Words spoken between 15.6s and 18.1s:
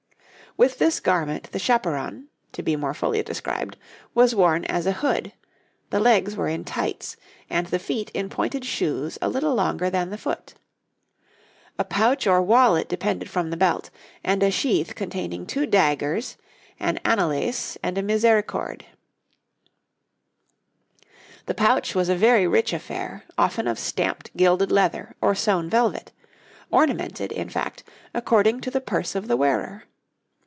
daggers, an anelace, and a